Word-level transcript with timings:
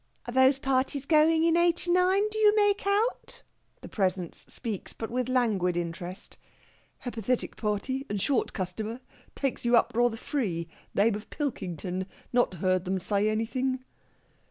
"Are 0.25 0.33
those 0.33 0.57
parties 0.57 1.05
going, 1.05 1.43
in 1.43 1.55
eighty 1.55 1.91
nine, 1.91 2.27
do 2.29 2.39
you 2.39 2.55
make 2.55 2.87
out?" 2.87 3.43
The 3.81 3.87
Presence 3.87 4.47
speaks, 4.49 4.93
but 4.93 5.11
with 5.11 5.29
languid 5.29 5.77
interest. 5.77 6.39
"Hapathetic 7.05 7.55
party, 7.55 8.07
and 8.09 8.19
short 8.19 8.51
customer. 8.51 9.01
Takes 9.35 9.63
you 9.63 9.77
up 9.77 9.91
rather 9.93 10.17
free. 10.17 10.67
Name 10.95 11.13
of 11.13 11.29
Pilkington. 11.29 12.07
Not 12.33 12.55
heard 12.55 12.87
'em 12.87 12.99
say 12.99 13.29
anything!" 13.29 13.85